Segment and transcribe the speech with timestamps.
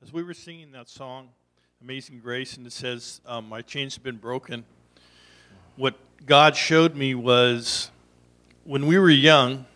[0.00, 1.30] As we were singing that song,
[1.82, 4.64] Amazing Grace, and it says, um, My chains have been broken,
[5.74, 7.90] what God showed me was
[8.62, 9.66] when we were young,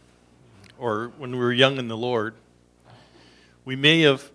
[0.79, 2.35] or when we were young in the Lord,
[3.65, 4.31] we may have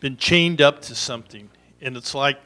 [0.00, 1.50] been chained up to something.
[1.82, 2.40] And it's like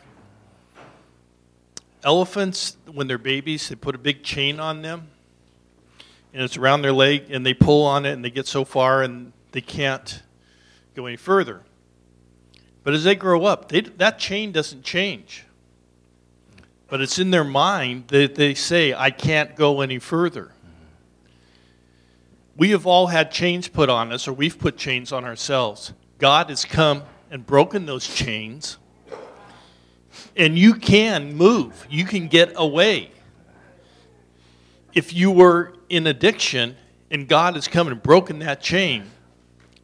[2.03, 5.07] elephants, when they're babies, they put a big chain on them,
[6.35, 9.05] and it's around their leg, and they pull on it, and they get so far,
[9.05, 10.25] and they can't
[10.97, 11.63] go any further.
[12.83, 15.45] But as they grow up, they, that chain doesn't change.
[16.89, 20.53] But it's in their mind that they say, I can't go any further.
[22.57, 25.93] We have all had chains put on us, or we've put chains on ourselves.
[26.19, 28.77] God has come and broken those chains,
[30.37, 33.13] and you can move, you can get away.
[34.93, 36.77] If you were in addiction
[37.11, 39.05] and God has come and broken that chain,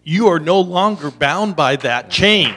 [0.03, 2.55] you are no longer bound by that chain.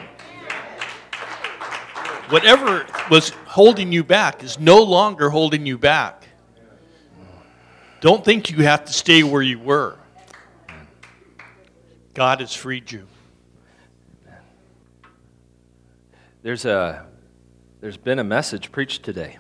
[2.30, 6.28] Whatever was holding you back is no longer holding you back.
[8.02, 9.98] Don't think you have to stay where you were.
[12.14, 13.08] God has freed you.
[16.44, 17.06] There's, a,
[17.82, 19.38] there's been a message preached today.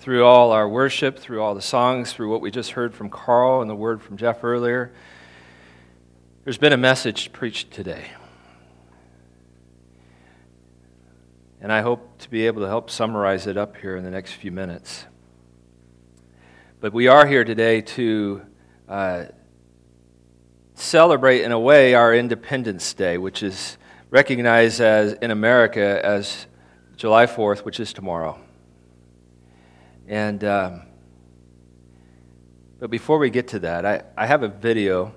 [0.00, 3.60] Through all our worship, through all the songs, through what we just heard from Carl
[3.60, 4.92] and the word from Jeff earlier,
[6.44, 8.06] there's been a message preached today.
[11.60, 14.32] And I hope to be able to help summarize it up here in the next
[14.32, 15.06] few minutes.
[16.80, 18.42] But we are here today to
[18.88, 19.24] uh,
[20.74, 23.76] celebrate, in a way, our Independence Day, which is
[24.10, 26.46] recognized as in America as
[26.96, 28.38] July 4th, which is tomorrow.
[30.06, 30.82] And um,
[32.78, 35.12] but before we get to that, I, I have a video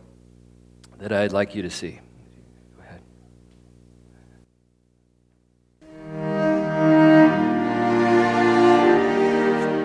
[0.98, 2.00] that I'd like you to see.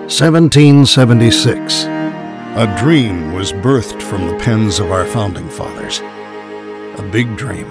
[0.06, 1.83] 1776.
[1.83, 5.99] A dream was birthed from the pens of our founding fathers.
[5.99, 7.67] A big dream.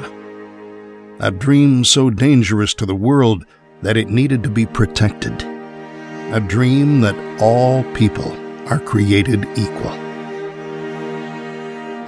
[1.22, 3.46] A dream so dangerous to the world
[3.84, 5.44] that it needed to be protected.
[6.34, 8.34] A dream that all people
[8.68, 9.94] are created equal.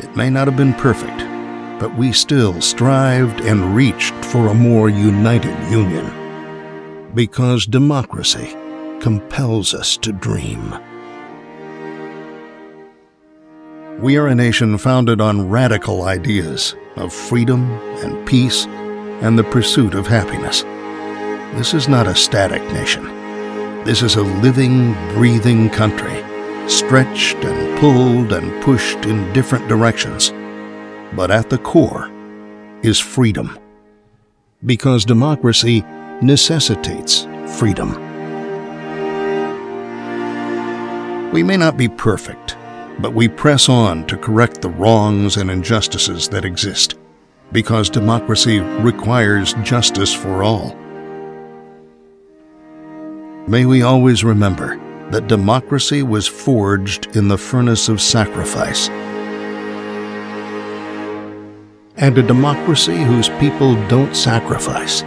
[0.04, 1.20] It may not have been perfect,
[1.80, 7.16] but we still strived and reached for a more united union.
[7.16, 8.54] Because democracy
[9.02, 10.78] compels us to dream.
[14.00, 17.72] We are a nation founded on radical ideas of freedom
[18.04, 18.66] and peace
[19.22, 20.62] and the pursuit of happiness.
[21.58, 23.06] This is not a static nation.
[23.86, 26.24] This is a living, breathing country,
[26.70, 30.32] stretched and pulled and pushed in different directions.
[31.16, 32.12] But at the core
[32.84, 33.58] is freedom.
[34.66, 35.82] Because democracy
[36.22, 37.28] necessitates
[37.58, 38.07] freedom.
[41.34, 42.56] We may not be perfect,
[43.00, 46.96] but we press on to correct the wrongs and injustices that exist,
[47.52, 50.74] because democracy requires justice for all.
[53.46, 54.78] May we always remember
[55.12, 58.90] that democracy was forged in the furnace of sacrifice.
[61.98, 65.04] And a democracy whose people don't sacrifice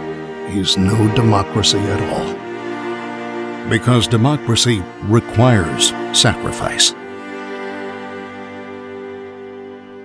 [0.49, 2.40] is no democracy at all
[3.69, 6.93] because democracy requires sacrifice.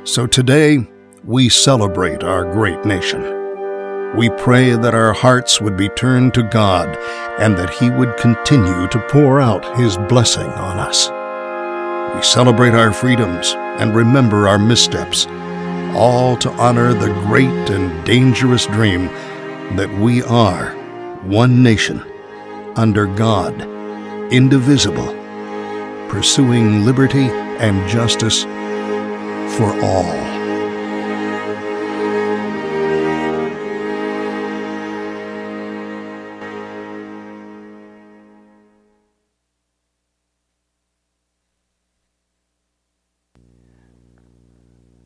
[0.04, 0.88] So today,
[1.24, 3.22] we celebrate our great nation.
[4.16, 6.96] We pray that our hearts would be turned to God
[7.40, 11.08] and that He would continue to pour out His blessing on us.
[12.14, 15.26] We celebrate our freedoms and remember our missteps,
[15.96, 19.06] all to honor the great and dangerous dream
[19.76, 20.70] that we are
[21.24, 22.00] one nation
[22.76, 23.58] under God,
[24.30, 25.14] indivisible,
[26.10, 27.24] pursuing liberty
[27.58, 28.44] and justice
[29.56, 30.36] for all.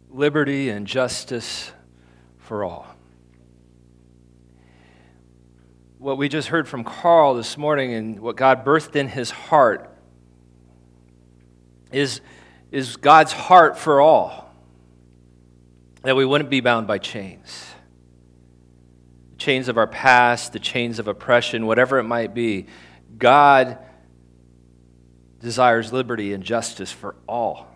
[0.09, 1.73] Liberty and justice
[2.37, 2.90] for all.
[6.01, 9.95] What we just heard from Carl this morning and what God birthed in his heart
[11.93, 12.23] is,
[12.73, 14.51] is God's heart for all.
[16.03, 17.67] That we wouldn't be bound by chains.
[19.33, 22.65] The chains of our past, the chains of oppression, whatever it might be.
[23.19, 23.77] God
[25.39, 27.69] desires liberty and justice for all.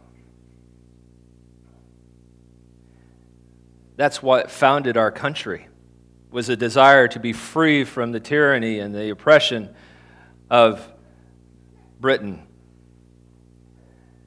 [3.97, 5.69] That's what founded our country
[6.35, 9.73] was a desire to be free from the tyranny and the oppression
[10.51, 10.93] of
[12.01, 12.43] Britain.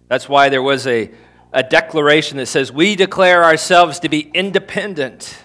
[0.07, 1.11] That's why there was a,
[1.51, 5.37] a declaration that says, We declare ourselves to be independent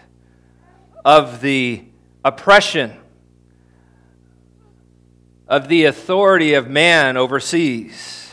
[1.04, 1.82] of the
[2.24, 2.96] oppression,
[5.48, 8.30] of the authority of man overseas.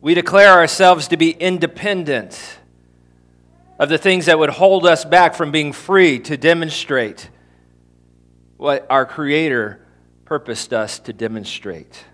[0.00, 2.58] We declare ourselves to be independent
[3.78, 7.28] of the things that would hold us back from being free to demonstrate
[8.56, 9.84] what our Creator
[10.24, 12.04] purposed us to demonstrate.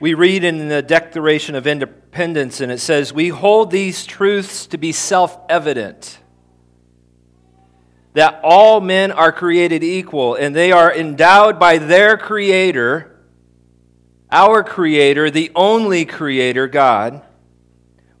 [0.00, 4.78] We read in the Declaration of Independence, and it says, We hold these truths to
[4.78, 6.18] be self evident
[8.14, 13.10] that all men are created equal and they are endowed by their Creator,
[14.30, 17.22] our Creator, the only Creator, God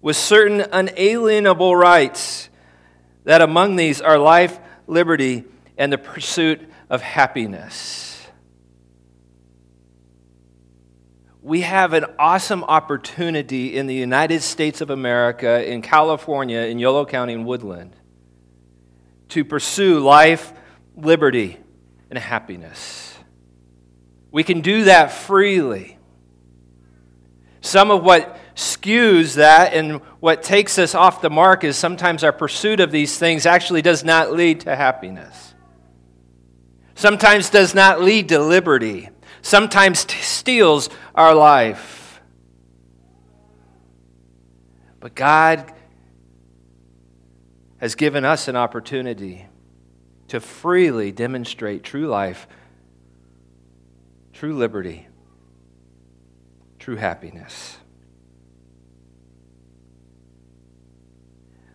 [0.04, 2.50] with certain unalienable rights,
[3.24, 5.44] that among these are life, liberty,
[5.78, 6.60] and the pursuit
[6.90, 8.26] of happiness.
[11.40, 17.06] We have an awesome opportunity in the United States of America, in California, in Yolo
[17.06, 17.96] County, in Woodland,
[19.30, 20.52] to pursue life,
[20.94, 21.58] liberty,
[22.10, 23.16] and happiness.
[24.30, 25.96] We can do that freely.
[27.62, 32.32] Some of what skews that and what takes us off the mark is sometimes our
[32.32, 35.54] pursuit of these things actually does not lead to happiness.
[36.94, 39.08] Sometimes does not lead to liberty.
[39.42, 42.20] Sometimes t- steals our life.
[45.00, 45.72] But God
[47.78, 49.46] has given us an opportunity
[50.28, 52.46] to freely demonstrate true life,
[54.32, 55.06] true liberty,
[56.78, 57.76] true happiness.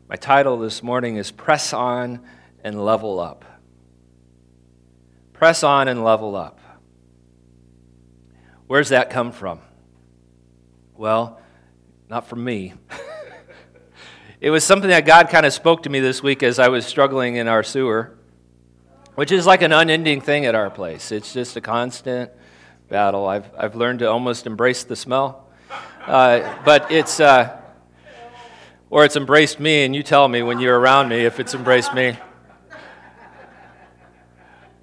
[0.09, 2.19] My title this morning is Press On
[2.63, 3.45] and Level Up.
[5.33, 6.59] Press on and level up.
[8.65, 9.59] Where's that come from?
[10.97, 11.39] Well,
[12.09, 12.73] not from me.
[14.41, 16.87] it was something that God kind of spoke to me this week as I was
[16.87, 18.17] struggling in our sewer,
[19.13, 21.11] which is like an unending thing at our place.
[21.11, 22.31] It's just a constant
[22.89, 23.27] battle.
[23.27, 25.47] I've, I've learned to almost embrace the smell.
[26.07, 27.19] Uh, but it's.
[27.19, 27.58] Uh,
[28.89, 31.93] or it's embraced me, and you tell me when you're around me if it's embraced
[31.93, 32.17] me.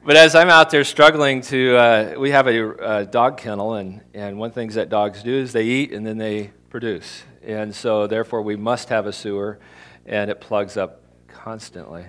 [0.05, 4.03] But as I'm out there struggling to, uh, we have a, a, dog kennel, and,
[4.14, 7.25] and one thing that dogs do is they eat and then they produce.
[7.43, 9.58] And so, therefore, we must have a sewer,
[10.06, 12.06] and it plugs up constantly.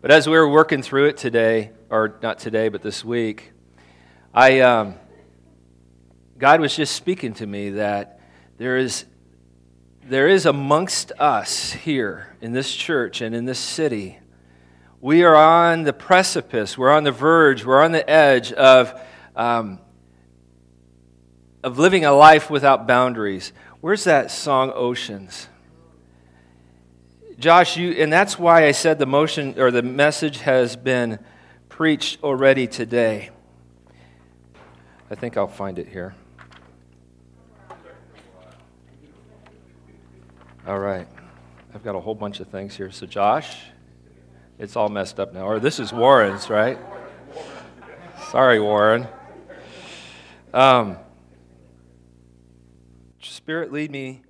[0.00, 3.50] But as we were working through it today, or not today, but this week,
[4.32, 4.94] I, um,
[6.38, 8.20] God was just speaking to me that
[8.58, 9.06] there is
[10.08, 14.18] there is amongst us here in this church and in this city,
[15.00, 19.00] we are on the precipice, we're on the verge, we're on the edge of,
[19.34, 19.80] um,
[21.64, 23.52] of living a life without boundaries.
[23.80, 25.48] Where's that song, Oceans?
[27.38, 31.18] Josh, you, and that's why I said the motion or the message has been
[31.68, 33.30] preached already today.
[35.10, 36.14] I think I'll find it here.
[40.66, 41.06] All right.
[41.72, 42.90] I've got a whole bunch of things here.
[42.90, 43.56] So, Josh,
[44.58, 45.46] it's all messed up now.
[45.46, 46.76] Or this is Warren's, right?
[48.30, 49.06] Sorry, Warren.
[50.52, 50.96] Um,
[53.20, 54.22] Spirit, lead me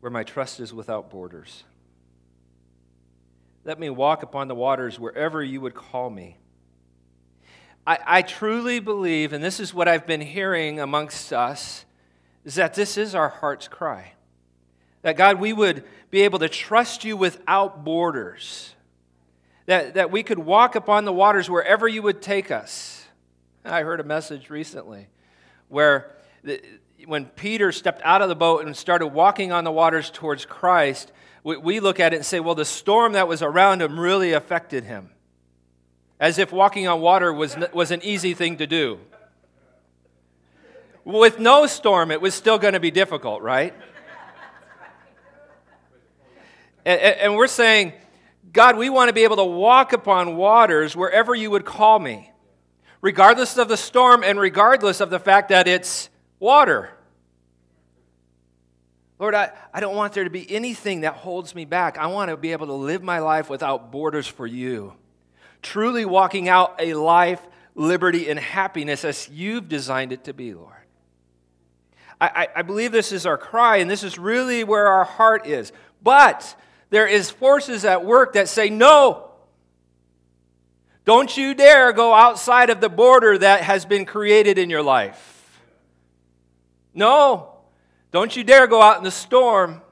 [0.00, 1.62] where my trust is without borders.
[3.64, 6.38] Let me walk upon the waters wherever you would call me.
[7.86, 11.84] I, I truly believe, and this is what I've been hearing amongst us,
[12.44, 14.14] is that this is our heart's cry.
[15.06, 18.74] That God, we would be able to trust you without borders.
[19.66, 23.06] That, that we could walk upon the waters wherever you would take us.
[23.64, 25.06] I heard a message recently
[25.68, 26.60] where the,
[27.04, 31.12] when Peter stepped out of the boat and started walking on the waters towards Christ,
[31.44, 34.32] we, we look at it and say, well, the storm that was around him really
[34.32, 35.10] affected him.
[36.18, 38.98] As if walking on water was, was an easy thing to do.
[41.04, 43.72] With no storm, it was still going to be difficult, right?
[46.86, 47.92] And, and we're saying,
[48.52, 52.30] God, we want to be able to walk upon waters wherever you would call me,
[53.02, 56.90] regardless of the storm and regardless of the fact that it's water.
[59.18, 61.98] Lord, I, I don't want there to be anything that holds me back.
[61.98, 64.92] I want to be able to live my life without borders for you.
[65.62, 67.40] Truly walking out a life,
[67.74, 70.72] liberty, and happiness as you've designed it to be, Lord.
[72.20, 75.46] I, I, I believe this is our cry, and this is really where our heart
[75.46, 75.72] is.
[76.02, 76.54] But
[76.90, 79.30] there is forces at work that say, no,
[81.04, 85.60] don't you dare go outside of the border that has been created in your life.
[86.94, 87.54] No,
[88.10, 89.82] don't you dare go out in the storm.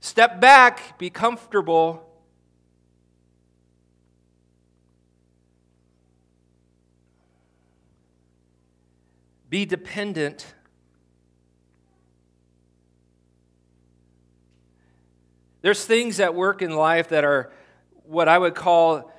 [0.00, 2.04] Step back, be comfortable.
[9.50, 10.54] Be dependent.
[15.60, 17.50] There's things that work in life that are
[18.04, 19.12] what I would call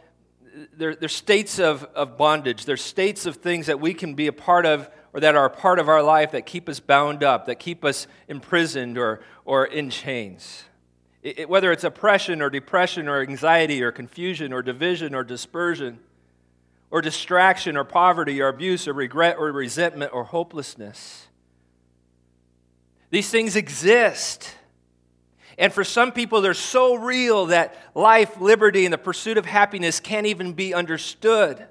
[0.75, 2.65] they're, they're states of, of bondage.
[2.65, 5.50] They're states of things that we can be a part of or that are a
[5.50, 9.65] part of our life that keep us bound up, that keep us imprisoned or, or
[9.65, 10.63] in chains.
[11.24, 16.00] It, it, whether it's oppression or depression or anxiety or confusion or division or dispersion
[16.91, 21.27] or distraction or poverty or abuse or regret or resentment or hopelessness.
[23.10, 24.55] These things exist.
[25.59, 29.99] And for some people, they're so real that life, liberty, and the pursuit of happiness
[29.99, 31.67] can't even be understood.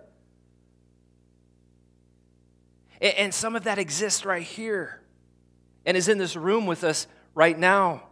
[3.00, 5.00] And some of that exists right here
[5.87, 8.02] and is in this room with us right now.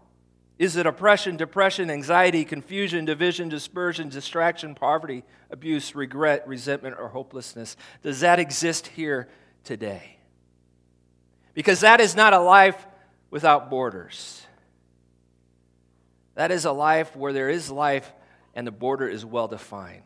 [0.59, 7.77] Is it oppression, depression, anxiety, confusion, division, dispersion, distraction, poverty, abuse, regret, resentment, or hopelessness?
[8.03, 9.29] Does that exist here
[9.63, 10.17] today?
[11.53, 12.87] Because that is not a life
[13.31, 14.46] without borders.
[16.37, 18.13] That is a life where there is life
[18.55, 20.05] and the border is well defined.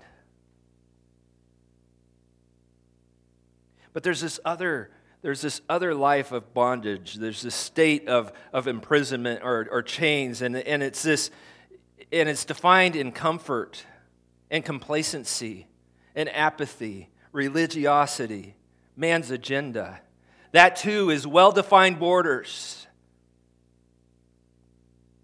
[3.92, 4.90] But there's this other
[5.22, 7.16] there's this other life of bondage.
[7.16, 11.30] There's this state of, of imprisonment or, or chains, and, and it's this,
[12.10, 13.84] and it's defined in comfort
[14.50, 15.66] and complacency
[16.14, 18.54] and apathy, religiosity,
[18.96, 20.00] man's agenda.
[20.52, 22.86] That too is well defined borders.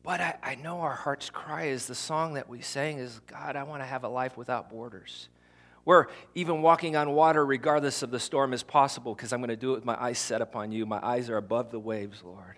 [0.06, 3.56] But I, I know our heart's cry is the song that we sang is God,
[3.56, 5.28] I want to have a life without borders
[5.82, 9.56] where even walking on water, regardless of the storm, is possible because I'm going to
[9.56, 10.86] do it with my eyes set upon you.
[10.86, 12.54] My eyes are above the waves, Lord.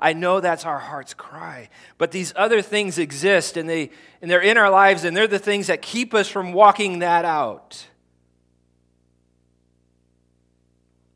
[0.00, 1.68] I know that's our heart's cry.
[1.98, 3.90] But these other things exist and, they,
[4.22, 7.26] and they're in our lives and they're the things that keep us from walking that
[7.26, 7.86] out.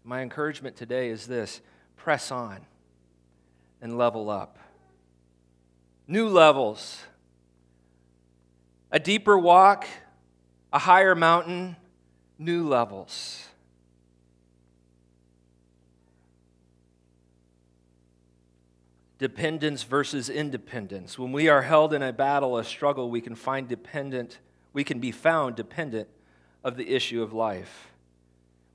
[0.05, 1.63] My encouragement today is this
[1.97, 2.61] press on
[3.81, 4.59] and level up.
[6.13, 6.99] New levels,
[8.91, 9.87] a deeper walk
[10.71, 11.77] a higher mountain,
[12.39, 13.47] new levels.
[19.19, 21.19] Dependence versus independence.
[21.19, 24.39] When we are held in a battle, a struggle, we can find dependent,
[24.75, 26.09] we can be found dependent
[26.63, 27.89] of the issue of life.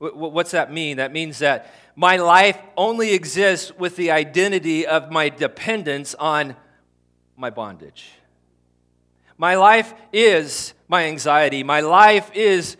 [0.00, 0.96] What's that mean?
[0.96, 6.56] That means that my life only exists with the identity of my dependence on
[7.38, 8.10] my bondage.
[9.36, 11.62] My life is my anxiety.
[11.62, 12.76] My life is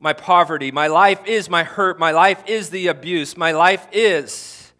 [0.00, 0.72] my poverty.
[0.72, 1.98] My life is my hurt.
[1.98, 3.36] My life is the abuse.
[3.36, 4.72] My life is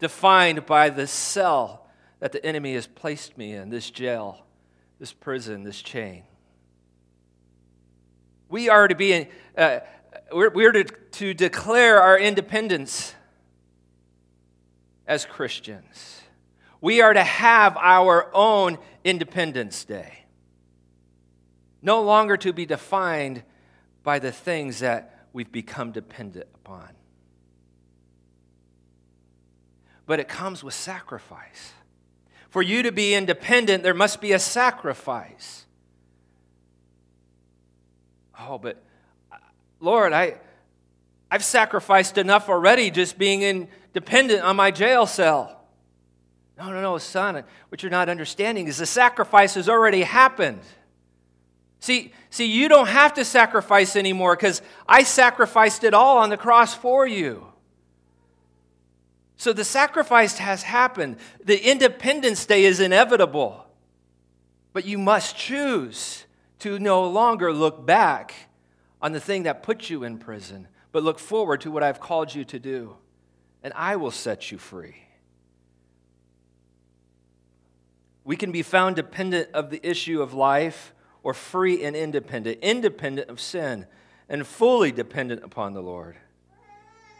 [0.00, 1.86] defined by the cell
[2.18, 4.44] that the enemy has placed me in this jail,
[4.98, 6.24] this prison, this chain.
[8.48, 9.80] We are to be, uh,
[10.32, 13.14] we're, we're to, to declare our independence
[15.06, 16.21] as Christians.
[16.82, 20.22] We are to have our own Independence Day
[21.82, 23.42] no longer to be defined
[24.04, 26.88] by the things that we've become dependent upon.
[30.06, 31.72] But it comes with sacrifice.
[32.50, 35.66] For you to be independent, there must be a sacrifice.
[38.38, 38.82] Oh, but
[39.80, 40.36] Lord, I,
[41.30, 45.61] I've sacrificed enough already just being independent on my jail cell.
[46.58, 47.42] No, no, no, son.
[47.68, 50.60] What you're not understanding is the sacrifice has already happened.
[51.80, 56.36] See, see, you don't have to sacrifice anymore because I sacrificed it all on the
[56.36, 57.46] cross for you.
[59.36, 61.16] So the sacrifice has happened.
[61.44, 63.66] The Independence Day is inevitable.
[64.72, 66.24] But you must choose
[66.60, 68.34] to no longer look back
[69.00, 72.32] on the thing that put you in prison, but look forward to what I've called
[72.32, 72.96] you to do.
[73.64, 74.94] And I will set you free.
[78.24, 83.28] We can be found dependent of the issue of life or free and independent, independent
[83.28, 83.86] of sin,
[84.28, 86.16] and fully dependent upon the Lord.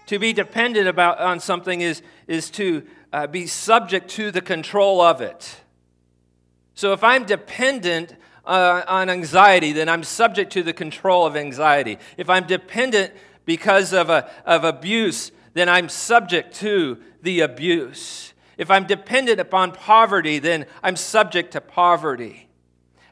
[0.06, 5.00] To be dependent about, on something is, is to uh, be subject to the control
[5.00, 5.60] of it.
[6.74, 11.98] So if I'm dependent uh, on anxiety, then I'm subject to the control of anxiety.
[12.16, 13.12] If I'm dependent
[13.44, 18.31] because of, a, of abuse, then I'm subject to the abuse.
[18.58, 22.48] If I'm dependent upon poverty, then I'm subject to poverty.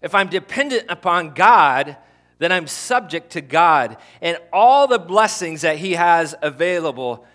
[0.02, 1.96] If I'm dependent upon God,
[2.38, 7.26] then I'm subject to God and all the blessings that He has available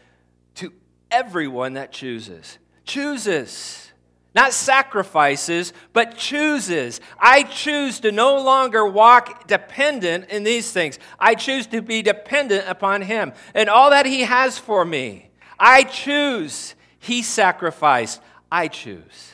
[0.56, 0.74] to
[1.12, 2.58] everyone that chooses.
[2.86, 3.92] Chooses.
[4.34, 7.00] Not sacrifices, but chooses.
[7.18, 11.00] I choose to no longer walk dependent in these things.
[11.18, 15.30] I choose to be dependent upon Him and all that He has for me.
[15.58, 16.76] I choose.
[17.06, 18.20] He sacrificed.
[18.52, 19.32] I choose.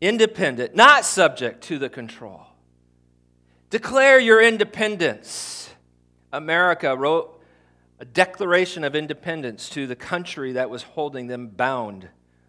[0.00, 2.42] Independent, not subject to the control.
[3.70, 5.70] Declare your independence.
[6.32, 7.40] America wrote
[8.00, 12.08] a declaration of independence to the country that was holding them bound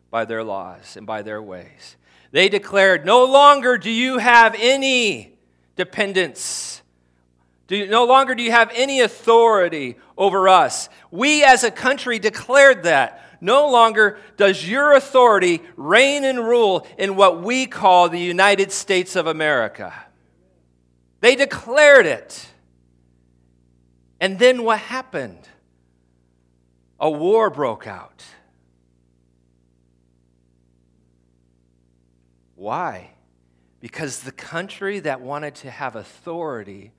[0.09, 1.97] by their laws and by their ways.
[2.31, 5.37] They declared, No longer do you have any
[5.75, 6.81] dependence.
[7.67, 10.87] Do, no longer do you have any authority over us.
[11.11, 13.21] We as a country declared that.
[13.41, 19.15] No longer does your authority reign and rule in what we call the United States
[19.15, 19.93] of America.
[21.21, 22.47] They declared it.
[24.19, 25.47] And then what happened?
[26.99, 28.23] A war broke out.
[32.55, 33.11] Why?
[33.81, 36.93] Because the country that wanted to have authority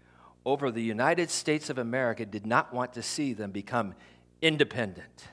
[0.47, 3.95] over the United States of America did not want to see them become
[4.41, 5.27] independent.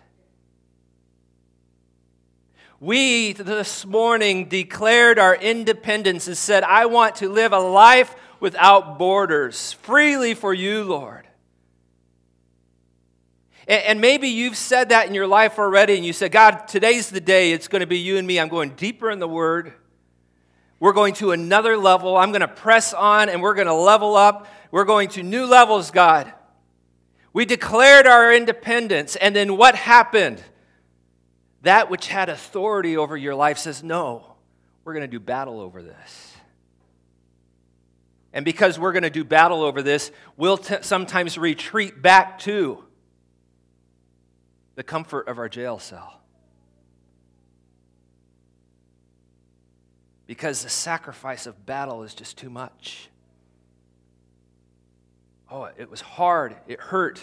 [2.79, 8.97] We this morning declared our independence and said, I want to live a life without
[8.97, 11.27] borders, freely for you, Lord.
[13.67, 17.21] And maybe you've said that in your life already, and you said, God, today's the
[17.21, 17.53] day.
[17.53, 18.39] It's going to be you and me.
[18.39, 19.73] I'm going deeper in the Word.
[20.81, 22.17] We're going to another level.
[22.17, 24.47] I'm going to press on and we're going to level up.
[24.73, 26.33] We're going to new levels, God.
[27.31, 30.41] We declared our independence, and then what happened?
[31.61, 34.35] That which had authority over your life says, No,
[34.83, 36.33] we're going to do battle over this.
[38.33, 42.83] And because we're going to do battle over this, we'll t- sometimes retreat back to
[44.73, 46.19] the comfort of our jail cell.
[50.25, 53.09] because the sacrifice of battle is just too much.
[55.53, 56.55] Oh, it was hard.
[56.67, 57.21] It hurt.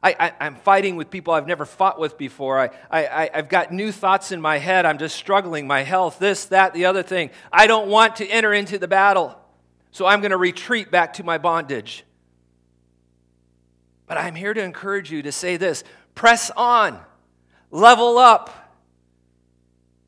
[0.00, 2.60] I, am fighting with people I've never fought with before.
[2.60, 4.86] I, I, I've got new thoughts in my head.
[4.86, 5.66] I'm just struggling.
[5.66, 7.30] My health, this, that, the other thing.
[7.52, 9.36] I don't want to enter into the battle.
[9.90, 12.04] So I'm going to retreat back to my bondage.
[14.06, 15.82] But I'm here to encourage you to say this
[16.14, 17.00] press on,
[17.72, 18.78] level up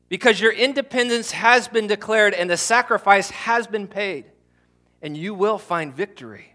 [0.07, 4.23] because your independence has been declared and the sacrifice has been paid,
[5.01, 6.53] and you will find victory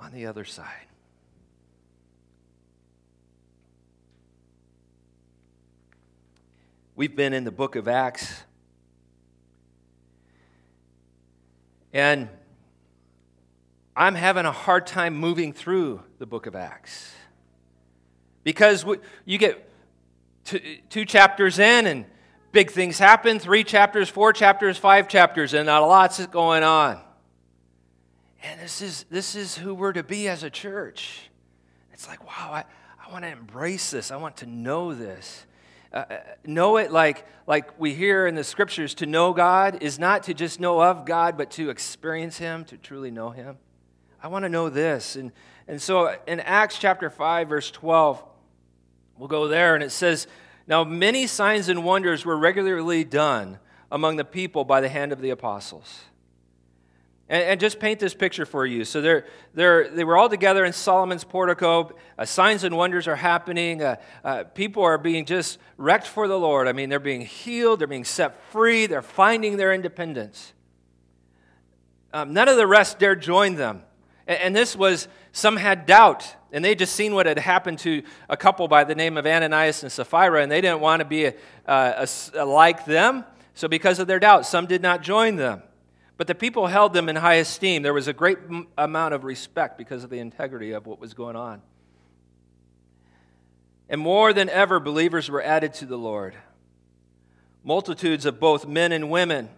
[0.00, 0.86] on the other side.
[6.94, 8.42] We've been in the book of Acts,
[11.92, 12.28] and
[13.94, 17.12] I'm having a hard time moving through the book of Acts
[18.44, 18.84] because
[19.24, 19.68] you get
[20.44, 22.04] two, chapters in and
[22.50, 27.00] big things happen three chapters, four chapters, five chapters, and a lot's going on.
[28.42, 31.30] And this is, this is who we're to be as a church.
[31.92, 32.64] It's like, wow, I,
[33.04, 34.10] I want to embrace this.
[34.10, 35.44] I want to know this.
[35.92, 39.98] Uh, uh, know it like, like we hear in the scriptures to know God is
[39.98, 43.56] not to just know of God, but to experience Him, to truly know Him.
[44.22, 45.16] I want to know this.
[45.16, 45.32] And,
[45.66, 48.22] and so in Acts chapter 5, verse 12,
[49.16, 50.26] we'll go there, and it says,
[50.68, 53.58] now, many signs and wonders were regularly done
[53.90, 56.02] among the people by the hand of the apostles.
[57.28, 58.84] And, and just paint this picture for you.
[58.84, 61.94] So they're, they're, they were all together in Solomon's portico.
[62.18, 63.82] Uh, signs and wonders are happening.
[63.82, 66.68] Uh, uh, people are being just wrecked for the Lord.
[66.68, 70.52] I mean, they're being healed, they're being set free, they're finding their independence.
[72.12, 73.82] Um, none of the rest dared join them.
[74.26, 76.34] And, and this was, some had doubt.
[76.50, 79.82] And they just seen what had happened to a couple by the name of Ananias
[79.82, 81.34] and Sapphira, and they didn't want to be a,
[81.66, 83.24] a, a, like them.
[83.52, 85.62] So, because of their doubt, some did not join them.
[86.18, 87.82] But the people held them in high esteem.
[87.82, 88.38] There was a great
[88.76, 91.62] amount of respect because of the integrity of what was going on.
[93.88, 96.34] And more than ever, believers were added to the Lord.
[97.64, 99.48] Multitudes of both men and women,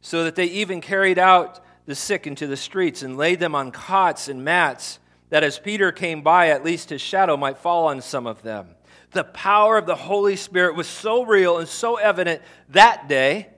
[0.00, 3.72] so that they even carried out the sick into the streets and laid them on
[3.72, 8.00] cots and mats that as Peter came by, at least his shadow might fall on
[8.00, 8.68] some of them.
[9.10, 13.48] The power of the Holy Spirit was so real and so evident that day,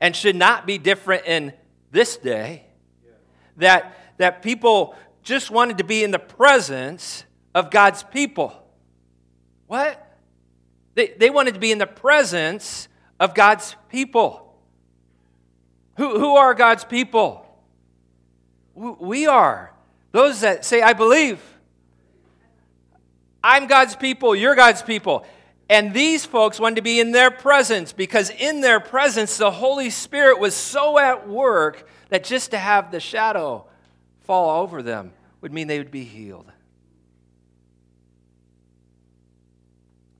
[0.00, 1.52] and should not be different in
[1.90, 2.64] this day,
[3.56, 8.54] that, that people just wanted to be in the presence of God's people.
[9.66, 10.02] What?
[10.94, 14.54] They, they wanted to be in the presence of God's people.
[15.96, 17.46] Who, who are God's people?
[18.74, 19.72] We are.
[20.12, 21.40] Those that say, I believe.
[23.42, 25.24] I'm God's people, you're God's people.
[25.68, 29.90] And these folks wanted to be in their presence because in their presence, the Holy
[29.90, 33.66] Spirit was so at work that just to have the shadow
[34.20, 36.50] fall over them would mean they would be healed.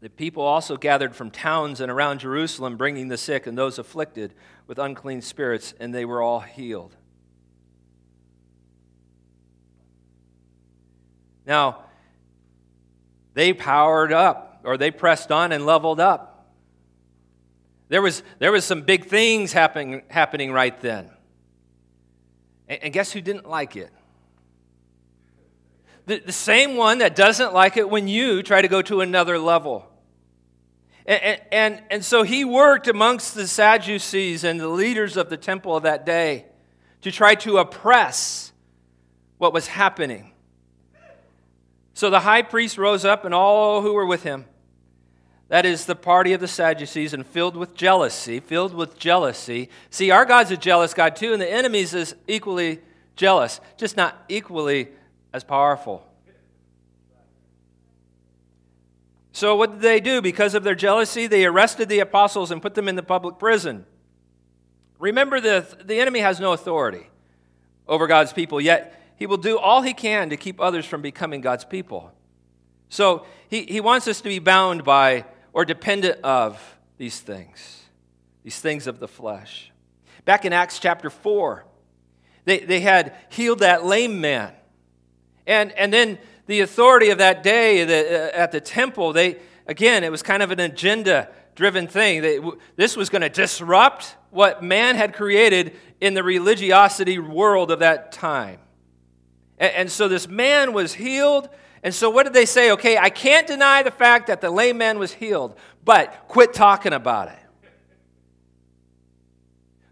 [0.01, 4.35] The people also gathered from towns and around Jerusalem, bringing the sick and those afflicted
[4.67, 6.95] with unclean spirits, and they were all healed.
[11.47, 11.85] Now,
[13.35, 16.51] they powered up, or they pressed on and leveled up.
[17.89, 21.09] There was, there was some big things happening, happening right then.
[22.69, 23.93] And, and guess who didn't like it?
[26.07, 29.39] The, the same one that doesn't like it when you try to go to another
[29.39, 29.89] level.
[31.07, 35.77] And, and, and so he worked amongst the Sadducees and the leaders of the temple
[35.77, 36.47] of that day
[37.03, 38.53] to try to oppress
[39.39, 40.33] what was happening.
[41.95, 44.47] So the high priest rose up and all who were with him.
[45.49, 49.69] That is the party of the Sadducees and filled with jealousy, filled with jealousy.
[49.91, 52.81] See, our God's a jealous God too, and the enemy's is equally
[53.15, 54.89] jealous, just not equally
[55.33, 56.05] as powerful.
[59.31, 60.21] So, what did they do?
[60.23, 63.85] Because of their jealousy, they arrested the apostles and put them in the public prison.
[64.99, 67.07] Remember, the, the enemy has no authority
[67.87, 71.43] over God's people, yet he will do all he can to keep others from becoming
[71.43, 72.13] God's people.
[72.89, 77.81] So, he, he wants us to be bound by or dependent of these things,
[78.45, 79.73] these things of the flesh.
[80.27, 81.65] Back in Acts chapter 4,
[82.45, 84.53] they, they had healed that lame man.
[85.47, 90.11] And, and then the authority of that day uh, at the temple, they, again, it
[90.11, 92.21] was kind of an agenda driven thing.
[92.21, 92.39] They,
[92.77, 98.13] this was going to disrupt what man had created in the religiosity world of that
[98.13, 98.59] time.
[99.57, 101.49] And, and so this man was healed.
[101.83, 102.73] And so what did they say?
[102.73, 106.93] Okay, I can't deny the fact that the lame man was healed, but quit talking
[106.93, 107.39] about it.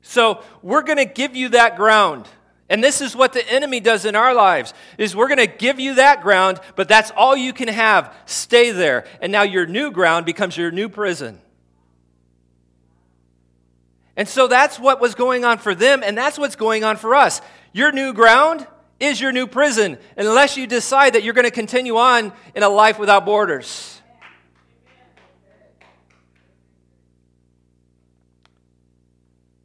[0.03, 2.29] So we're going to give you that ground.
[2.69, 5.79] And this is what the enemy does in our lives is we're going to give
[5.79, 8.15] you that ground, but that's all you can have.
[8.27, 9.07] Stay there.
[9.21, 11.41] And now your new ground becomes your new prison.
[14.17, 17.15] And so that's what was going on for them, and that's what's going on for
[17.15, 17.41] us.
[17.73, 18.67] Your new ground
[19.05, 22.69] is your new prison, unless you decide that you're going to continue on in a
[22.69, 24.01] life without borders.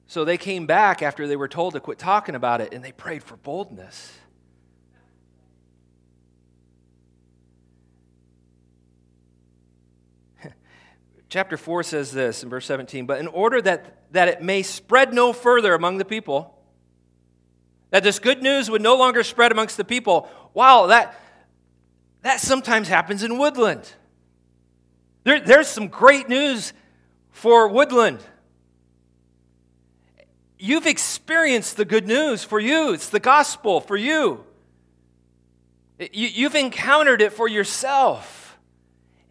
[0.09, 2.91] So they came back after they were told to quit talking about it and they
[2.91, 4.11] prayed for boldness.
[11.29, 15.13] Chapter 4 says this in verse 17 But in order that, that it may spread
[15.13, 16.58] no further among the people,
[17.91, 21.19] that this good news would no longer spread amongst the people, wow, that,
[22.21, 23.91] that sometimes happens in Woodland.
[25.23, 26.73] There, there's some great news
[27.31, 28.19] for Woodland.
[30.57, 34.43] You've experienced the good news for you, it's the gospel for you.
[36.13, 38.57] You've encountered it for yourself,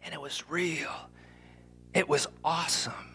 [0.03, 0.91] and it was real.
[1.95, 3.08] It was awesome.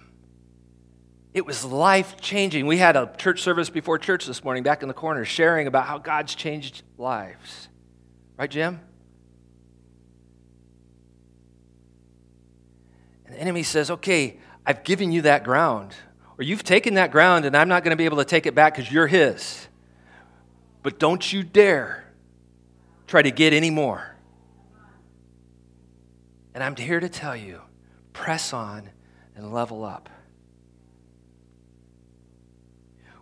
[1.35, 2.67] It was life changing.
[2.67, 5.87] We had a church service before church this morning, back in the corner, sharing about
[5.87, 7.69] how God's changed lives.
[8.39, 8.81] Right, Jim?
[13.27, 15.97] And the enemy says, Okay, I've given you that ground
[16.39, 18.55] or you've taken that ground and I'm not going to be able to take it
[18.55, 19.67] back because you're His.
[20.85, 22.05] But don't you dare
[23.09, 24.15] try to get any more.
[26.55, 27.61] And I'm here to tell you
[28.13, 28.89] press on
[29.35, 30.09] and level up.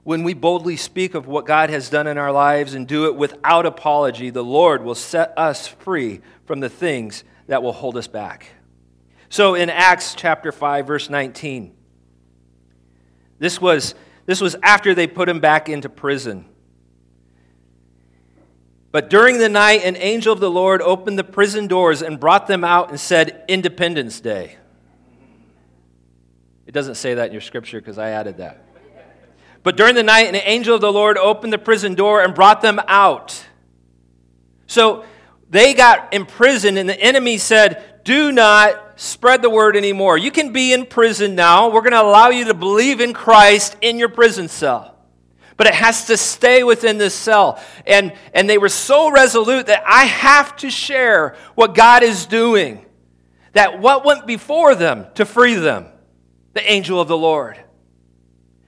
[0.04, 3.14] When we boldly speak of what God has done in our lives and do it
[3.14, 8.08] without apology, the Lord will set us free from the things that will hold us
[8.08, 8.48] back.
[9.28, 11.72] So in Acts chapter 5, verse 19,
[13.38, 13.94] this was,
[14.26, 16.46] this was after they put him back into prison.
[18.90, 22.46] But during the night, an angel of the Lord opened the prison doors and brought
[22.46, 24.56] them out and said, Independence Day.
[26.66, 28.64] It doesn't say that in your scripture because I added that.
[29.62, 32.62] But during the night, an angel of the Lord opened the prison door and brought
[32.62, 33.46] them out.
[34.66, 35.04] So
[35.50, 40.18] they got imprisoned, and the enemy said, Do not spread the word anymore.
[40.18, 41.70] You can be in prison now.
[41.70, 44.96] We're going to allow you to believe in Christ in your prison cell.
[45.56, 47.62] But it has to stay within this cell.
[47.86, 52.84] And, and they were so resolute that I have to share what God is doing.
[53.52, 55.86] that what went before them to free them?
[56.54, 57.62] The angel of the Lord.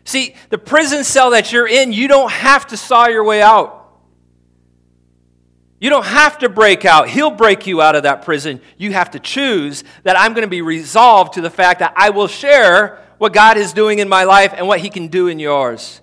[0.05, 3.81] See, the prison cell that you're in, you don't have to saw your way out.
[5.81, 7.09] You don't have to break out.
[7.09, 8.61] He'll break you out of that prison.
[8.79, 12.11] You have to choose that I'm going to be resolved to the fact that I
[12.11, 15.39] will share what God is doing in my life and what He can do in
[15.39, 16.01] yours.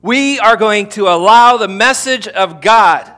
[0.00, 3.11] We are going to allow the message of God,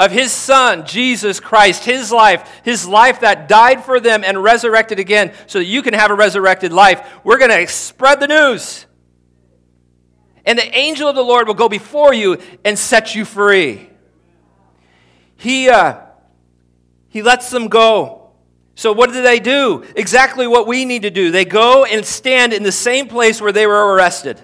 [0.00, 4.98] of His Son, Jesus Christ, His life, His life that died for them and resurrected
[4.98, 7.06] again so that you can have a resurrected life.
[7.22, 8.86] We're going to spread the news.
[10.46, 13.90] And the angel of the Lord will go before you and set you free.
[15.36, 15.98] He, uh,
[17.10, 18.30] he lets them go.
[18.74, 19.84] So, what do they do?
[19.94, 21.30] Exactly what we need to do.
[21.30, 24.40] They go and stand in the same place where they were arrested.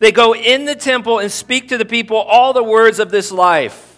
[0.00, 3.32] They go in the temple and speak to the people all the words of this
[3.32, 3.91] life.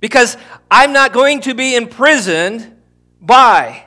[0.00, 0.36] Because
[0.70, 2.76] I'm not going to be imprisoned
[3.20, 3.84] by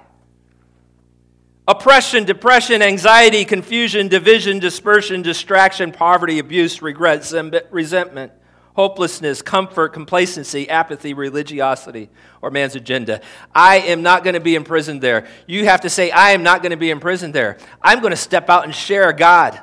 [1.67, 7.31] oppression, depression, anxiety, confusion, division, dispersion, distraction, poverty, abuse, regret,
[7.71, 8.33] resentment
[8.75, 12.09] hopelessness, comfort, complacency, apathy, religiosity,
[12.41, 13.21] or man's agenda.
[13.53, 15.27] I am not going to be imprisoned there.
[15.47, 17.57] You have to say, I am not going to be imprisoned there.
[17.81, 19.59] I'm going to step out and share God.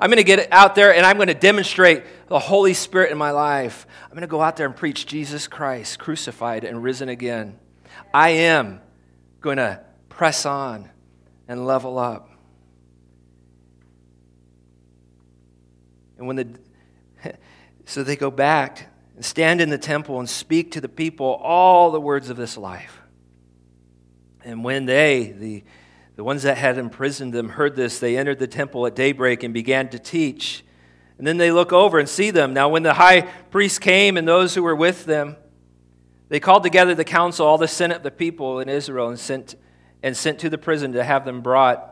[0.00, 3.18] I'm going to get out there and I'm going to demonstrate the Holy Spirit in
[3.18, 3.86] my life.
[4.04, 7.58] I'm going to go out there and preach Jesus Christ, crucified and risen again.
[8.12, 8.80] I am
[9.40, 10.90] going to press on
[11.48, 12.30] and level up.
[16.16, 16.48] And when the
[17.84, 21.90] so they go back and stand in the temple and speak to the people all
[21.90, 23.00] the words of this life.
[24.44, 25.64] And when they, the,
[26.16, 29.54] the ones that had imprisoned them, heard this, they entered the temple at daybreak and
[29.54, 30.64] began to teach.
[31.18, 32.52] And then they look over and see them.
[32.52, 35.36] Now, when the high priest came and those who were with them,
[36.28, 39.54] they called together the council, all the senate, the people in Israel, and sent,
[40.02, 41.90] and sent to the prison to have them brought.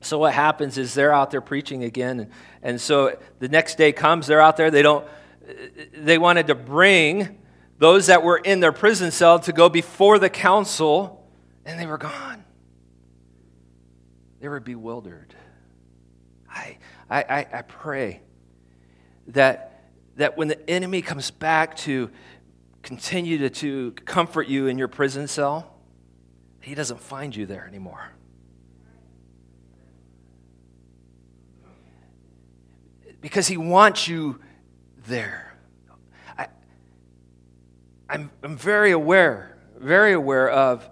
[0.00, 2.20] So what happens is they're out there preaching again.
[2.20, 2.30] And,
[2.62, 5.06] and so the next day comes, they're out there, they don't
[5.94, 7.38] they wanted to bring
[7.78, 11.26] those that were in their prison cell to go before the council,
[11.64, 12.44] and they were gone.
[14.40, 15.34] They were bewildered.
[16.48, 18.20] I, I, I pray
[19.32, 19.84] that,
[20.16, 22.10] that when the enemy comes back to
[22.82, 25.74] continue to, to comfort you in your prison cell,
[26.60, 28.12] he doesn't find you there anymore.
[33.20, 34.40] because He wants you
[35.06, 35.54] there.
[36.38, 36.48] I,
[38.08, 40.88] I'm, I'm very aware, very aware of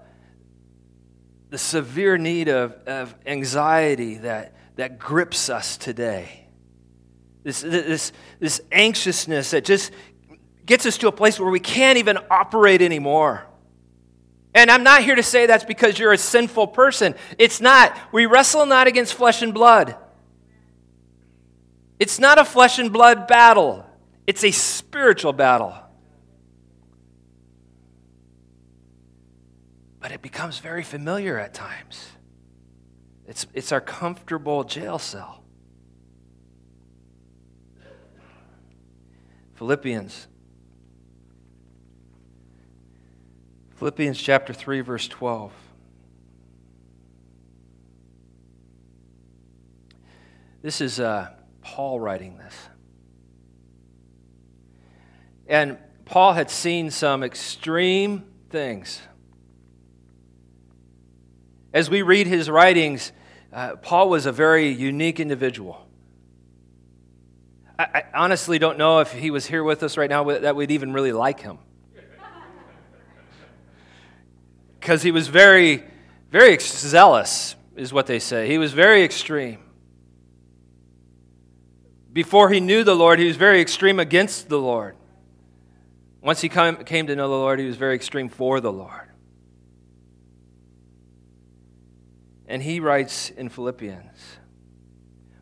[1.50, 6.47] the severe need of, of anxiety that, that grips us today.
[7.48, 9.90] This, this, this anxiousness that just
[10.66, 13.46] gets us to a place where we can't even operate anymore.
[14.54, 17.14] And I'm not here to say that's because you're a sinful person.
[17.38, 17.96] It's not.
[18.12, 19.96] We wrestle not against flesh and blood.
[21.98, 23.86] It's not a flesh and blood battle,
[24.26, 25.72] it's a spiritual battle.
[30.00, 32.10] But it becomes very familiar at times.
[33.26, 35.37] It's, it's our comfortable jail cell.
[39.58, 40.28] Philippians.
[43.74, 45.52] Philippians chapter 3, verse 12.
[50.62, 52.54] This is uh, Paul writing this.
[55.48, 59.00] And Paul had seen some extreme things.
[61.74, 63.10] As we read his writings,
[63.52, 65.87] uh, Paul was a very unique individual.
[67.78, 70.92] I, honestly don't know if he was here with us right now that we'd even
[70.92, 71.58] really like him.
[74.80, 75.84] Because he was very,
[76.30, 78.48] very zealous, is what they say.
[78.48, 79.58] He was very extreme.
[82.12, 84.96] Before he knew the Lord, he was very extreme against the Lord.
[86.20, 89.08] Once he came, came to know the Lord, he was very extreme for the Lord.
[92.48, 94.38] And he writes in Philippians.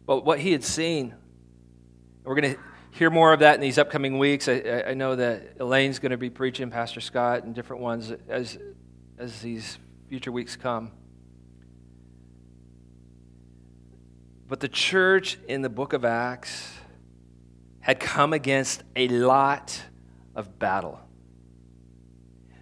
[0.07, 1.15] But what he had seen,
[2.27, 2.61] we're going to
[2.91, 4.49] hear more of that in these upcoming weeks.
[4.49, 8.59] I, I know that Elaine's going to be preaching, Pastor Scott, and different ones as,
[9.17, 10.91] as these future weeks come.
[14.49, 16.73] But the church in the book of Acts
[17.81, 19.81] had come against a lot
[20.35, 20.99] of battle.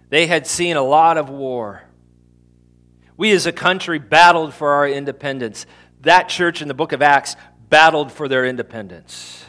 [0.09, 1.83] They had seen a lot of war.
[3.17, 5.65] We as a country battled for our independence.
[6.01, 7.35] That church in the book of Acts
[7.69, 9.44] battled for their independence.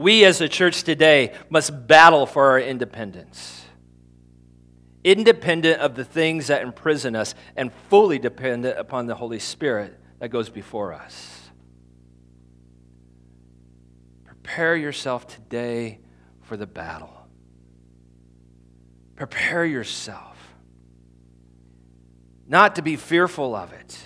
[0.00, 3.66] We as a church today must battle for our independence.
[5.04, 10.30] independent of the things that imprison us, and fully dependent upon the Holy Spirit that
[10.30, 11.50] goes before us.
[14.24, 16.00] Prepare yourself today
[16.40, 17.28] for the battle.
[19.16, 20.38] Prepare yourself
[22.48, 23.98] not to be fearful of it.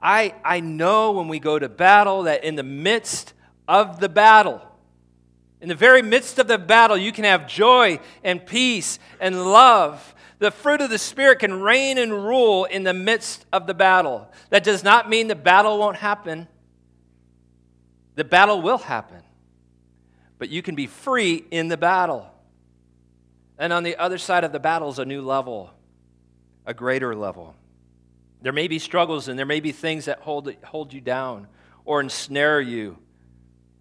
[0.00, 3.33] I, I know when we go to battle that in the midst
[3.66, 4.60] of the battle,
[5.64, 10.14] in the very midst of the battle, you can have joy and peace and love.
[10.38, 14.30] The fruit of the Spirit can reign and rule in the midst of the battle.
[14.50, 16.48] That does not mean the battle won't happen.
[18.14, 19.22] The battle will happen.
[20.38, 22.30] But you can be free in the battle.
[23.58, 25.70] And on the other side of the battle is a new level,
[26.66, 27.54] a greater level.
[28.42, 31.46] There may be struggles and there may be things that hold, hold you down
[31.86, 32.98] or ensnare you.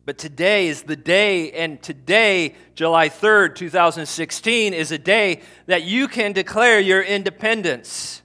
[0.05, 6.09] But today is the day, and today, July 3rd, 2016, is a day that you
[6.09, 8.21] can declare your independence.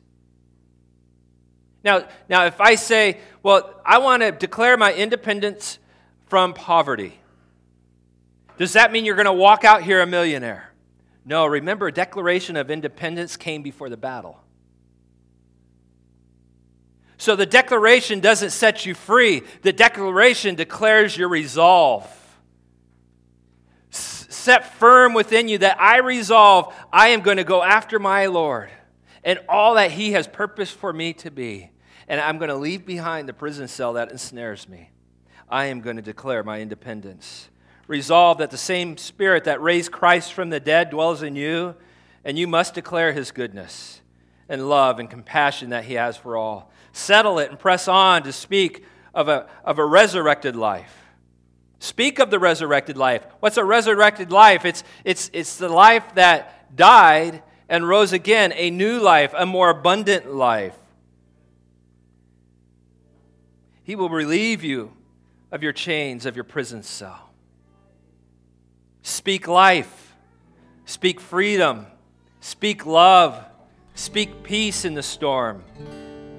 [1.85, 5.79] Now, now if I say, well, I want to declare my independence
[6.27, 7.21] from poverty,
[8.57, 10.73] does that mean you're going to walk out here a millionaire?
[11.25, 14.41] No, remember, a declaration of independence came before the battle.
[17.19, 22.15] So the declaration doesn't set you free, the declaration declares your resolve.
[23.91, 28.71] Set firm within you that I resolve I am going to go after my Lord
[29.25, 31.71] and all that He has purposed for me to be.
[32.07, 34.91] And I'm going to leave behind the prison cell that ensnares me.
[35.49, 37.49] I am going to declare my independence.
[37.89, 41.75] Resolve that the same Spirit that raised Christ from the dead dwells in you,
[42.25, 44.03] and you must declare His goodness
[44.49, 48.33] and love and compassion that He has for all settle it and press on to
[48.33, 50.95] speak of a, of a resurrected life.
[51.81, 53.25] Speak of the resurrected life.
[53.41, 54.65] What's a resurrected life?
[54.65, 59.71] It's, it's, it's the life that died and rose again, a new life, a more
[59.71, 60.77] abundant life.
[63.83, 64.93] He will relieve you
[65.53, 67.31] of your chains, of your prison cell.
[69.03, 70.15] Speak life,
[70.85, 71.87] speak freedom,
[72.41, 73.43] speak love,
[73.95, 75.65] speak peace in the storm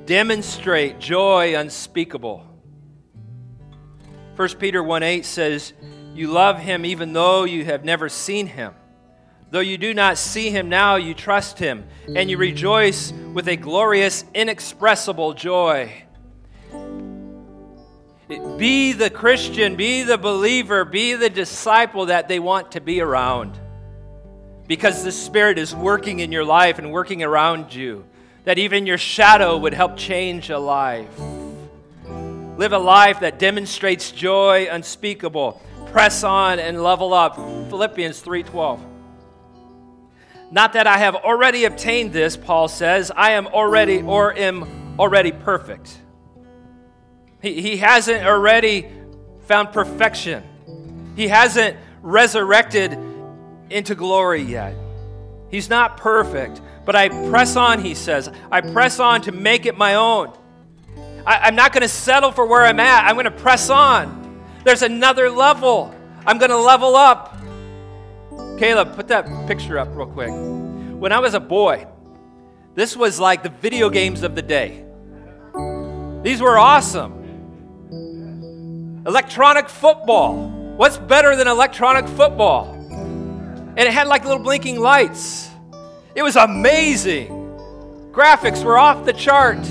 [0.10, 2.43] demonstrate joy unspeakable.
[4.36, 5.74] 1 Peter 1 8 says,
[6.15, 8.74] You love him even though you have never seen him.
[9.52, 13.56] Though you do not see him now, you trust him, and you rejoice with a
[13.56, 16.06] glorious, inexpressible joy.
[18.58, 23.60] Be the Christian, be the believer, be the disciple that they want to be around.
[24.65, 28.09] Because the Spirit is working in your life and working around you
[28.43, 31.10] that even your shadow would help change a life.
[32.58, 35.62] Live a life that demonstrates joy unspeakable.
[35.91, 37.36] Press on and level up.
[37.69, 38.80] Philippians 3:12.
[40.52, 45.32] Not that I have already obtained this, Paul says, I am already or am already
[45.32, 45.95] perfect.
[47.41, 48.89] He, he hasn't already
[49.45, 50.43] found perfection.
[51.15, 52.97] He hasn't resurrected
[53.69, 54.75] into glory yet.
[55.49, 58.31] He's not perfect, but I press on, he says.
[58.51, 60.33] I press on to make it my own.
[61.25, 63.05] I, am not going to settle for where I'm at.
[63.05, 64.43] I'm going to press on.
[64.63, 65.93] There's another level.
[66.25, 67.38] I'm going to level up.
[68.57, 70.29] Caleb, put that picture up real quick.
[70.29, 71.88] When I was a boy,
[72.75, 74.85] this was like the video games of the day.
[76.23, 77.15] These were awesome.
[79.05, 80.49] Electronic football.
[80.75, 82.78] What's better than electronic football?
[83.79, 85.49] And it had like little blinking lights.
[86.13, 87.29] It was amazing.
[88.11, 89.65] Graphics were off the chart.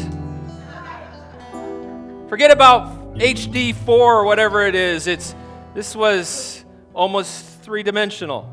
[2.31, 5.07] Forget about HD 4 or whatever it is.
[5.07, 5.35] It's
[5.75, 8.51] this was almost three-dimensional.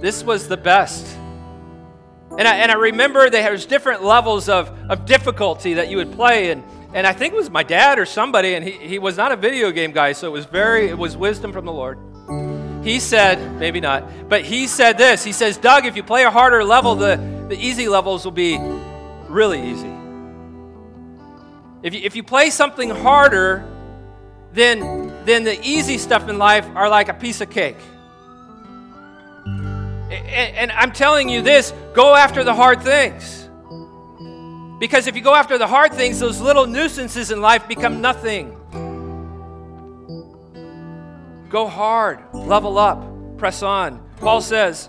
[0.00, 1.04] This was the best.
[2.38, 6.12] And I, and I remember there was different levels of, of difficulty that you would
[6.12, 6.62] play and
[6.94, 9.36] and I think it was my dad or somebody, and he, he was not a
[9.36, 11.98] video game guy, so it was very, it was wisdom from the Lord.
[12.82, 15.22] He said, maybe not, but he said this.
[15.22, 17.16] He says, Doug, if you play a harder level, the,
[17.48, 18.58] the easy levels will be
[19.28, 19.92] really easy.
[21.82, 23.66] If you, if you play something harder,
[24.52, 27.78] then, then the easy stuff in life are like a piece of cake.
[29.44, 33.48] And, and I'm telling you this go after the hard things.
[34.78, 38.56] Because if you go after the hard things, those little nuisances in life become nothing.
[41.50, 43.04] Go hard, level up,
[43.36, 44.00] press on.
[44.18, 44.88] Paul says,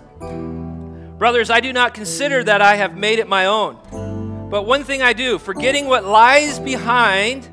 [1.18, 4.48] Brothers, I do not consider that I have made it my own.
[4.48, 7.48] But one thing I do, forgetting what lies behind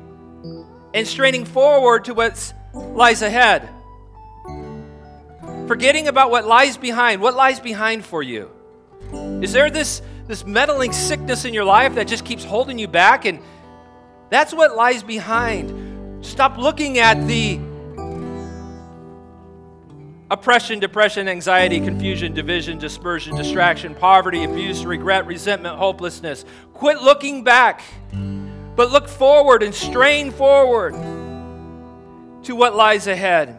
[0.94, 3.68] and straining forward to what lies ahead.
[5.66, 7.20] forgetting about what lies behind.
[7.20, 8.50] What lies behind for you?
[9.42, 13.24] Is there this, this meddling sickness in your life that just keeps holding you back?
[13.24, 13.40] And
[14.30, 16.24] that's what lies behind.
[16.24, 17.60] Stop looking at the
[20.30, 26.44] oppression, depression, anxiety, confusion, division, dispersion, distraction, poverty, abuse, regret, resentment, hopelessness.
[26.72, 27.82] Quit looking back,
[28.76, 30.94] but look forward and strain forward
[32.44, 33.58] to what lies ahead.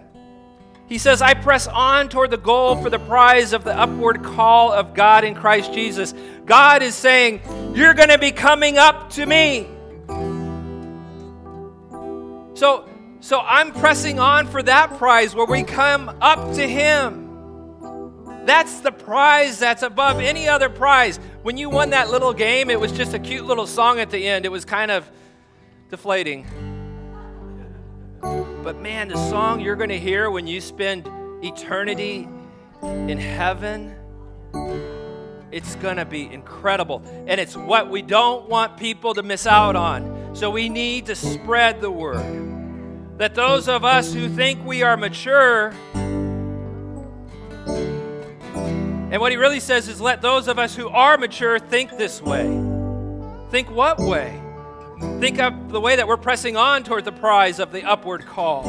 [0.87, 4.73] He says, I press on toward the goal for the prize of the upward call
[4.73, 6.13] of God in Christ Jesus.
[6.45, 7.41] God is saying,
[7.73, 9.67] You're going to be coming up to me.
[12.55, 12.85] So,
[13.21, 17.29] so I'm pressing on for that prize where we come up to Him.
[18.45, 21.19] That's the prize that's above any other prize.
[21.43, 24.27] When you won that little game, it was just a cute little song at the
[24.27, 24.45] end.
[24.45, 25.09] It was kind of
[25.89, 26.47] deflating.
[28.21, 31.07] But man, the song you're going to hear when you spend
[31.43, 32.27] eternity
[32.81, 33.95] in heaven,
[35.51, 37.03] it's going to be incredible.
[37.27, 40.35] And it's what we don't want people to miss out on.
[40.35, 42.60] So we need to spread the word
[43.21, 45.67] that those of us who think we are mature,
[49.11, 52.19] and what he really says is let those of us who are mature think this
[52.19, 52.47] way.
[53.51, 54.41] Think what way?
[55.19, 58.65] Think of the way that we're pressing on toward the prize of the upward call.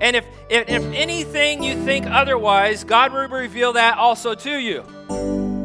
[0.00, 4.82] And if, if, if anything you think otherwise, God will reveal that also to you.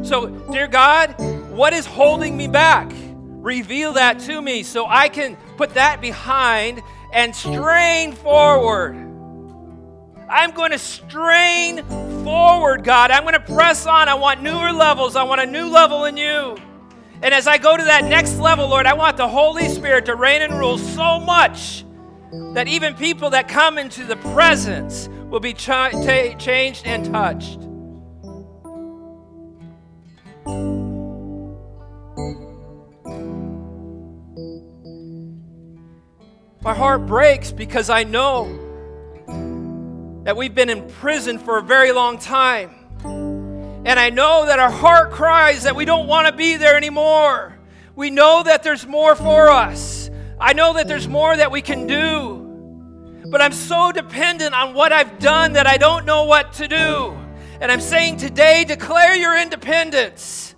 [0.04, 1.16] So, dear God,
[1.50, 2.92] what is holding me back?
[2.92, 8.94] Reveal that to me so I can put that behind and strain forward.
[10.28, 11.84] I'm going to strain
[12.24, 13.10] forward, God.
[13.10, 14.08] I'm going to press on.
[14.08, 15.16] I want newer levels.
[15.16, 16.56] I want a new level in you.
[17.22, 20.14] And as I go to that next level, Lord, I want the Holy Spirit to
[20.14, 21.84] reign and rule so much
[22.54, 27.69] that even people that come into the presence will be ch- t- changed and touched.
[36.62, 38.44] My heart breaks because I know
[40.24, 42.70] that we've been in prison for a very long time.
[43.02, 47.58] And I know that our heart cries that we don't want to be there anymore.
[47.96, 50.10] We know that there's more for us.
[50.38, 53.22] I know that there's more that we can do.
[53.30, 57.16] But I'm so dependent on what I've done that I don't know what to do.
[57.62, 60.54] And I'm saying today, declare your independence.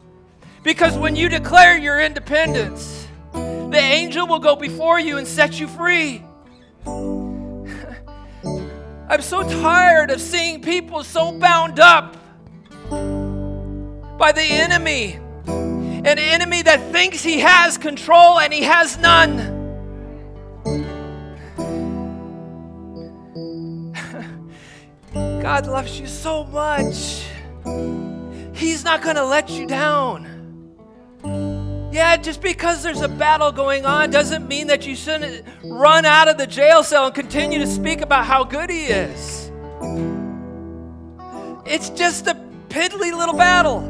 [0.64, 3.01] Because when you declare your independence,
[3.72, 6.22] the angel will go before you and set you free.
[9.08, 12.16] I'm so tired of seeing people so bound up
[14.18, 15.18] by the enemy.
[15.46, 19.60] An enemy that thinks he has control and he has none.
[25.42, 27.26] God loves you so much.
[28.54, 30.31] He's not going to let you down.
[31.92, 36.26] Yeah, just because there's a battle going on doesn't mean that you shouldn't run out
[36.26, 39.50] of the jail cell and continue to speak about how good He is.
[41.66, 42.34] It's just a
[42.70, 43.80] piddly little battle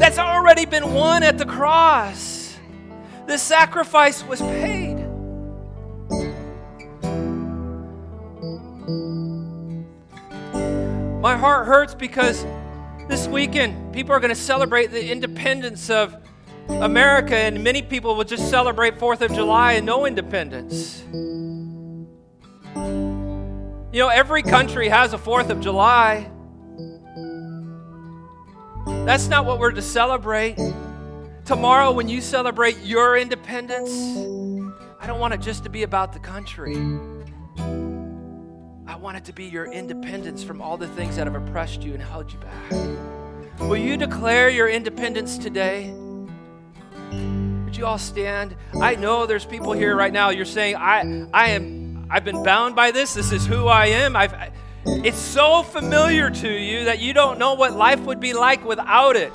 [0.00, 2.56] that's already been won at the cross.
[3.26, 4.96] The sacrifice was paid.
[11.20, 12.46] My heart hurts because
[13.06, 16.16] this weekend people are going to celebrate the independence of
[16.82, 21.04] America, and many people will just celebrate 4th of July and no independence.
[23.92, 26.30] You know, every country has a 4th of July.
[29.04, 30.56] That's not what we're to celebrate.
[31.44, 33.90] Tomorrow, when you celebrate your independence,
[35.00, 36.76] I don't want it just to be about the country.
[38.86, 41.92] I want it to be your independence from all the things that have oppressed you
[41.94, 42.70] and held you back.
[43.60, 45.92] Will you declare your independence today?
[47.80, 48.54] You all stand?
[48.78, 50.28] I know there's people here right now.
[50.28, 51.00] You're saying, I,
[51.32, 53.14] I am, I've been bound by this.
[53.14, 54.16] This is who I am.
[54.16, 54.34] I've,
[54.84, 59.16] it's so familiar to you that you don't know what life would be like without
[59.16, 59.32] it.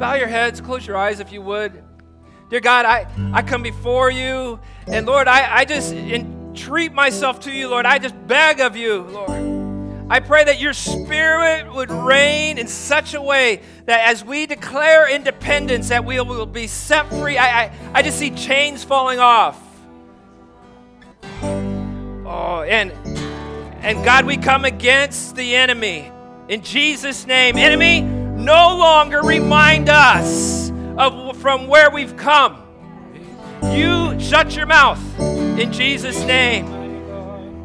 [0.00, 1.80] Bow your heads, close your eyes if you would.
[2.50, 7.52] Dear God, I, I come before you, and Lord, I, I just entreat myself to
[7.52, 7.86] you, Lord.
[7.86, 9.35] I just beg of you, Lord.
[10.08, 15.08] I pray that your spirit would reign in such a way that as we declare
[15.08, 17.36] independence, that we will be set free.
[17.36, 19.60] I, I, I just see chains falling off.
[21.42, 22.92] Oh, and
[23.82, 26.10] and God, we come against the enemy
[26.48, 27.56] in Jesus' name.
[27.56, 32.62] Enemy, no longer remind us of from where we've come.
[33.62, 36.75] You shut your mouth in Jesus' name.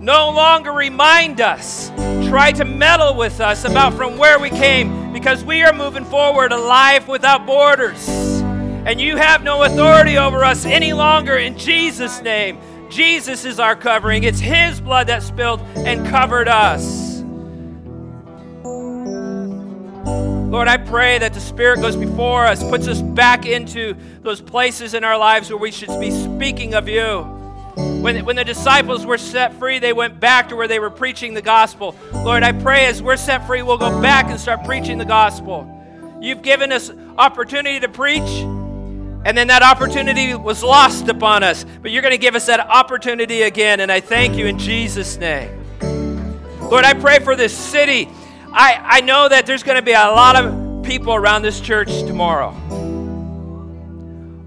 [0.02, 1.90] No longer remind us,
[2.28, 6.52] try to meddle with us about from where we came, because we are moving forward
[6.52, 8.10] a life without borders.
[8.10, 12.58] And you have no authority over us any longer in Jesus' name.
[12.90, 14.24] Jesus is our covering.
[14.24, 17.22] It's His blood that spilled and covered us.
[20.52, 24.96] Lord, I pray that the Spirit goes before us, puts us back into those places
[24.96, 27.41] in our lives where we should be speaking of you.
[27.76, 31.34] When, when the disciples were set free, they went back to where they were preaching
[31.34, 31.96] the gospel.
[32.14, 35.68] Lord, I pray as we're set free, we'll go back and start preaching the gospel.
[36.20, 38.22] You've given us opportunity to preach,
[39.24, 41.66] and then that opportunity was lost upon us.
[41.82, 45.18] But you're going to give us that opportunity again, and I thank you in Jesus'
[45.18, 45.50] name.
[46.60, 48.08] Lord, I pray for this city.
[48.54, 51.90] I, I know that there's going to be a lot of people around this church
[52.04, 52.52] tomorrow.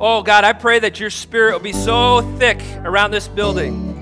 [0.01, 3.95] Oh, God, I pray that your spirit will be so thick around this building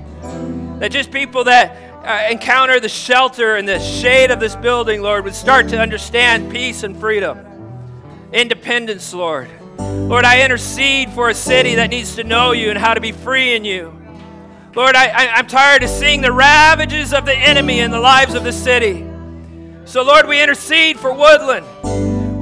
[0.79, 5.23] that just people that uh, encounter the shelter and the shade of this building, Lord,
[5.23, 7.39] would start to understand peace and freedom,
[8.33, 9.49] independence, Lord.
[9.77, 13.11] Lord, I intercede for a city that needs to know you and how to be
[13.11, 13.93] free in you.
[14.75, 18.33] Lord, I, I, am tired of seeing the ravages of the enemy in the lives
[18.33, 19.05] of the city.
[19.85, 21.65] So, Lord, we intercede for Woodland.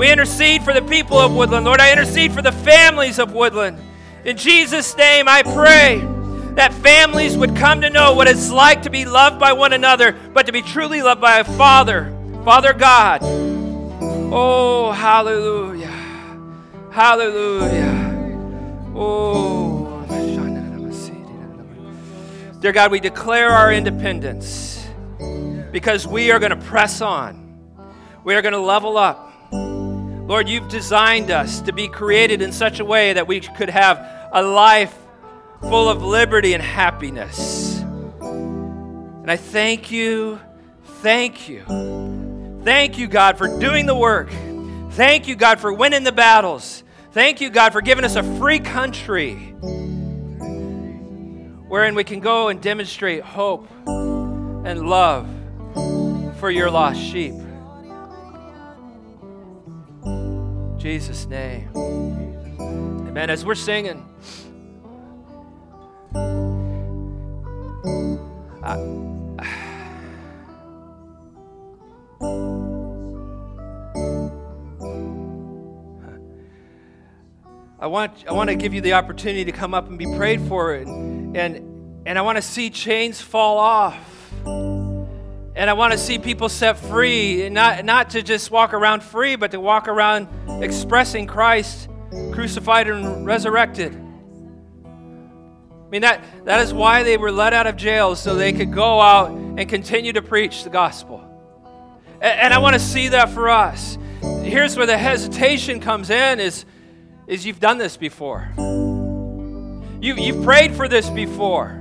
[0.02, 1.64] We intercede for the people of Woodland.
[1.64, 3.78] Lord, I intercede for the families of Woodland.
[4.26, 6.02] In Jesus' name, I pray
[6.56, 10.14] that families would come to know what it's like to be loved by one another,
[10.34, 12.12] but to be truly loved by a Father,
[12.44, 13.20] Father God.
[13.22, 15.86] Oh, hallelujah.
[16.90, 18.34] Hallelujah.
[18.96, 20.04] Oh,
[22.60, 24.84] dear God, we declare our independence
[25.72, 27.38] because we are going to press on.
[28.24, 29.31] We are going to level up.
[30.28, 34.30] Lord, you've designed us to be created in such a way that we could have
[34.32, 34.98] a life
[35.62, 37.80] full of liberty and happiness.
[37.82, 40.40] And I thank you,
[40.84, 41.64] thank you,
[42.64, 44.30] thank you, God, for doing the work.
[44.92, 46.84] Thank you, God, for winning the battles.
[47.12, 49.36] Thank you, God, for giving us a free country
[51.68, 55.28] wherein we can go and demonstrate hope and love
[56.40, 57.34] for your lost sheep.
[60.82, 61.70] Jesus' name.
[63.08, 63.30] Amen.
[63.30, 64.04] As we're singing,
[68.64, 68.74] I,
[77.80, 80.42] I want, I want to give you the opportunity to come up and be prayed
[80.42, 84.81] for, and, and, and I want to see chains fall off.
[85.54, 89.36] And I want to see people set free, not, not to just walk around free,
[89.36, 90.30] but to walk around
[90.64, 91.90] expressing Christ
[92.32, 93.94] crucified and resurrected.
[94.86, 98.72] I mean, that, that is why they were let out of jail, so they could
[98.72, 101.22] go out and continue to preach the gospel.
[102.22, 103.98] And, and I want to see that for us.
[104.22, 106.64] Here's where the hesitation comes in is,
[107.28, 108.50] is you've done this before.
[108.58, 111.81] You, you've prayed for this before.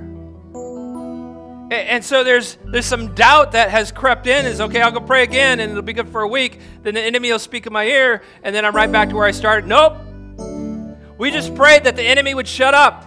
[1.71, 4.45] And so there's there's some doubt that has crept in.
[4.45, 6.59] Is okay, I'll go pray again, and it'll be good for a week.
[6.83, 9.27] Then the enemy will speak in my ear, and then I'm right back to where
[9.27, 9.69] I started.
[9.69, 9.97] Nope.
[11.17, 13.07] We just prayed that the enemy would shut up.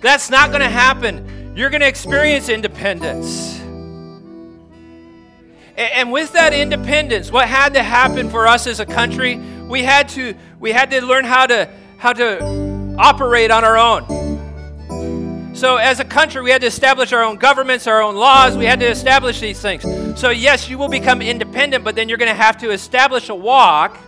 [0.00, 1.52] That's not going to happen.
[1.54, 3.60] You're going to experience independence.
[5.76, 9.36] And with that independence, what had to happen for us as a country,
[9.68, 14.19] we had to we had to learn how to how to operate on our own.
[15.60, 18.56] So, as a country, we had to establish our own governments, our own laws.
[18.56, 19.82] We had to establish these things.
[20.18, 23.34] So, yes, you will become independent, but then you're going to have to establish a
[23.34, 23.98] walk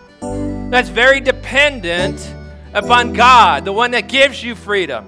[0.71, 2.35] that's very dependent
[2.73, 5.07] upon God, the one that gives you freedom.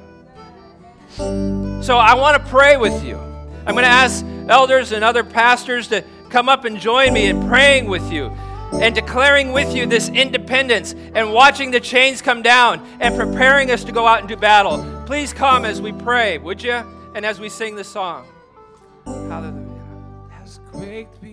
[1.16, 3.16] So, I want to pray with you.
[3.16, 7.48] I'm going to ask elders and other pastors to come up and join me in
[7.48, 8.26] praying with you
[8.74, 13.82] and declaring with you this independence and watching the chains come down and preparing us
[13.84, 14.93] to go out and do battle.
[15.06, 16.82] Please come as we pray, would you?
[17.14, 18.26] And as we sing the song.
[19.04, 19.64] Hallelujah.
[20.72, 21.23] Before.